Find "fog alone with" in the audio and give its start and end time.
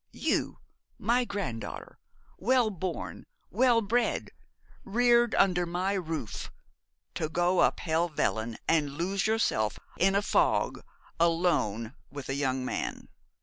10.23-12.29